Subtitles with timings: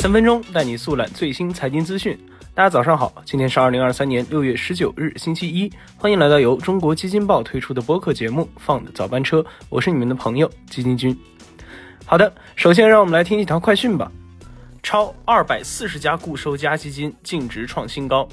[0.00, 2.18] 三分钟带你速览最新财经资讯。
[2.54, 11.14] 大家早上好，今天是二零二三年六月十九日，星期一，欢迎来到由中国基金报推出的播客节目《放的早班车》，我是你们的朋友基金君。
[12.06, 14.10] 好的，首先让我们来听一条快讯吧。
[14.82, 18.26] 超二百四十家固收加基金净值创新高。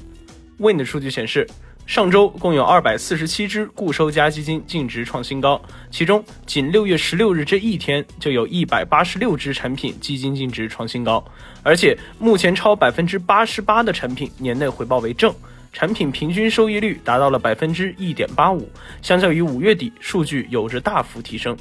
[0.58, 1.46] Wind 数据显示。
[1.88, 5.58] 上周共有二百四十七只固收加基金净值创新高，
[5.90, 11.24] 其中仅六月十六日这一天就有一百八十六只产品基金净值创新高，
[11.62, 15.34] 而且目前超百分之八十八的产品年内回报为正，
[15.72, 18.68] 产品平均收益率达到了百分之一点八五，
[19.00, 21.56] 相较于五月底数据有着大幅提升。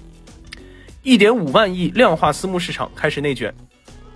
[1.03, 3.53] 一点五万亿量化私募市场开始内卷。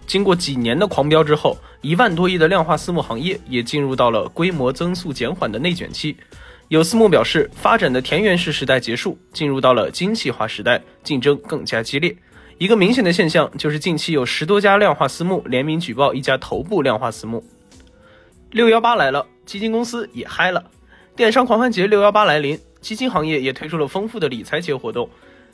[0.05, 6.15] 经过几年的狂飙之后，一万多亿的量化私募行业也进入到了规模增速减缓的内卷期。
[6.67, 12.15] 有私募表示，发展的田园式时代结束，进入到了精细化时代，竞争更加激烈。
[12.57, 17.43] 一个明显的现象就是，近期有十多家量化私募联名举报一家头部量化私募。
[18.51, 20.63] 六幺八来了，基金公司也嗨了。
[21.15, 25.09] 电商狂欢节六幺八来临，基金行业也推出了丰富的理财节活动。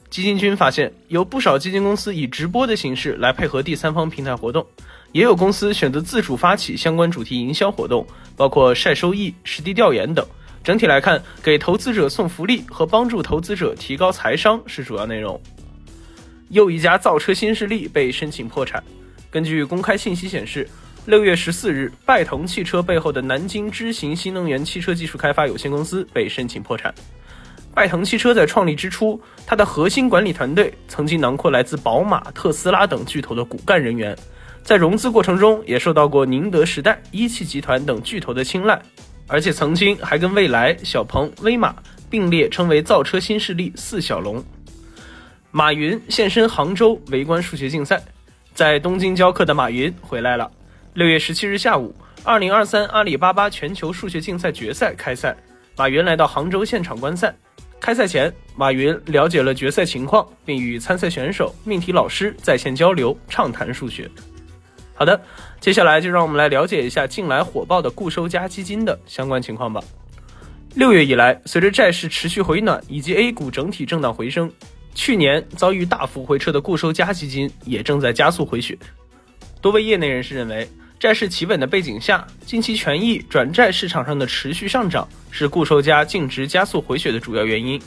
[0.10, 4.66] 基金君发现，有不少基金公司以直播的形式来配合第三方平台活动，
[5.12, 10.26] 也有公司选择自主发起相关主题营销活动，包括晒收益、实地调研等。
[10.64, 15.40] 整体来看，给投资者送福利和帮助投资者提高财商是主要内容。
[16.50, 18.82] 又一家造车新势力被申请破产。
[19.30, 20.68] 根据公开信息显示，
[21.06, 26.94] 六月十四日，拜腾汽车背后的南京知行新能源汽车技术开发有限公司被申请破产。
[27.78, 34.18] 拜腾汽车在创立之初，它的核心管理团队曾经囊括来自宝马、特斯拉等巨头的骨干人员，
[34.64, 38.82] 在融资过程中也受到过宁德时代、一汽集团等巨头的青睐，
[39.28, 41.76] 而且曾经还跟蔚来、小鹏、威马
[42.10, 44.44] 并列称为造车新势力四小龙。
[45.52, 48.02] 马云现身杭州围观数学竞赛，
[48.56, 50.50] 在东京教课的马云回来了。
[50.96, 55.38] 六月十七日下午，二零二三阿里巴巴全球数学竞赛决赛开赛，
[55.78, 57.36] 马云来到杭州现场观赛。
[57.80, 64.10] 开赛前，马云了解了决赛情况，并与参赛选手、命题老师在线交流，畅谈数学。
[64.94, 65.22] 好的，
[65.60, 69.82] 接下来就让我们来了解一下近来火爆的固收加基金的相关情况吧。
[70.74, 74.52] 六月以来，随着债市持续回暖以及 A 股整体震荡回升，
[74.96, 78.78] 去年遭遇大幅回撤的固收加基金也正在加速回血。
[79.62, 80.68] 多位业内人士认为。
[81.00, 87.80] 债市企稳的背景下，近期权益转债市场上的持续上涨是固收加净值加速回血的主要原因，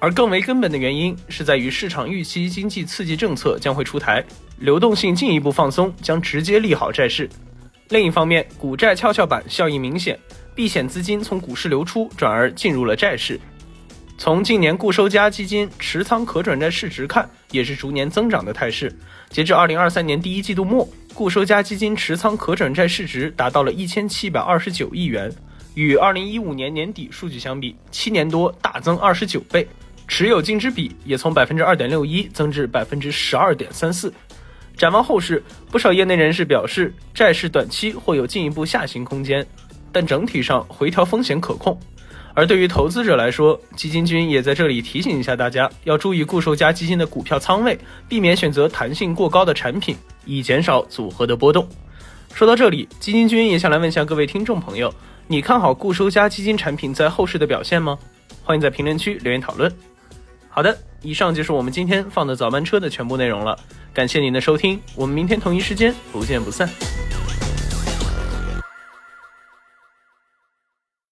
[0.00, 4.24] 而更为根本的原因是在于市场预期经济刺激政策将会出台，
[4.58, 7.30] 流动性进一步放松将直接利好债市。
[7.90, 10.18] 另一方面，股债跷跷板效应明显，
[10.52, 13.40] 避险资金从股市流出，转而进入了债市。
[14.18, 18.92] 从近年固收加基金持仓可转债市值看，也是逐年增长的态势。
[19.30, 20.88] 截至二零二三年第一季度末。
[21.16, 25.32] 固收加基金持仓可转债市值达到了一千七百二十九亿元，
[25.72, 29.66] 与二零一五年年底数据相比，七年多大增二十九倍，
[30.06, 34.12] 持有净值比也从百分之二点六一增至百分之十二点三四。
[34.76, 39.44] 展望后市，不少业内人士表示，债市短期或有进一步下行空间，
[39.90, 41.80] 但整体上回调风险可控。
[42.36, 47.78] 而对于投资者来说，基金君也在这里提醒一下大家，要注意固收加基金的股票仓位，
[48.10, 51.66] 避免选择弹性过高的产品，以减少组合的波动。
[52.34, 54.92] 说到这里，基金君也想来问一下各位听众朋友，
[55.26, 57.98] 你看好固收加基金产品在后市的表现吗？
[58.44, 59.72] 欢迎在评论区留言讨论。
[60.50, 63.58] 好的，以上就是我们今天放的早班车的全部内容了，
[63.94, 66.68] 感谢您的收听，我们明天同一时间不见不散。